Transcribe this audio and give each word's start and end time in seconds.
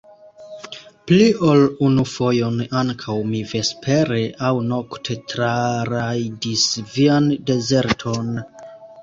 Pli 1.09 1.25
ol 1.49 1.59
unu 1.87 2.05
fojon 2.13 2.57
ankaŭ 2.79 3.17
mi 3.33 3.41
vespere 3.51 4.23
aŭ 4.49 4.51
nokte 4.71 5.19
trarajdis 5.35 6.67
vian 6.97 7.31
dezerton! 7.53 8.35